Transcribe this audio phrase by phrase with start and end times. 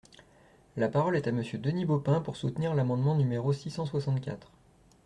[0.77, 4.51] La parole est à Monsieur Denis Baupin, pour soutenir l’amendement numéro six cent soixante-quatre.